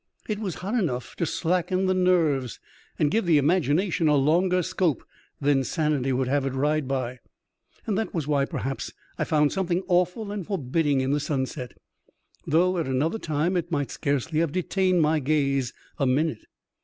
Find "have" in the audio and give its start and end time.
6.27-6.43, 14.39-14.51